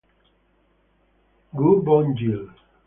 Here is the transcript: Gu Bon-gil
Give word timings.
Gu 1.55 1.69
Bon-gil 1.85 2.41